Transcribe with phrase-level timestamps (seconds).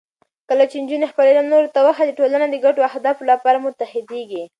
[0.49, 4.43] کله چې نجونې خپل علم نورو ته وښيي، ټولنه د ګډو اهدافو لپاره متحدېږي.